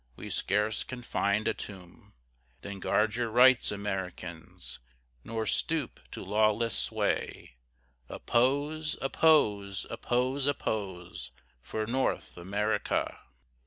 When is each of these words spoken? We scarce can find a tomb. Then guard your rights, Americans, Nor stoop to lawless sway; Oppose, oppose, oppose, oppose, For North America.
We 0.15 0.31
scarce 0.31 0.83
can 0.83 1.03
find 1.03 1.47
a 1.47 1.53
tomb. 1.53 2.15
Then 2.61 2.79
guard 2.79 3.13
your 3.17 3.29
rights, 3.29 3.71
Americans, 3.71 4.79
Nor 5.23 5.45
stoop 5.45 5.99
to 6.09 6.23
lawless 6.23 6.75
sway; 6.75 7.57
Oppose, 8.09 8.97
oppose, 8.99 9.85
oppose, 9.91 10.47
oppose, 10.47 11.29
For 11.61 11.85
North 11.85 12.35
America. 12.35 13.19